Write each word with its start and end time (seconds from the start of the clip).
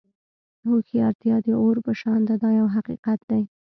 هوښیارتیا 0.69 1.35
د 1.45 1.47
اور 1.61 1.77
په 1.85 1.91
شان 2.01 2.19
ده 2.27 2.35
دا 2.43 2.49
یو 2.59 2.67
حقیقت 2.75 3.19
دی. 3.29 3.43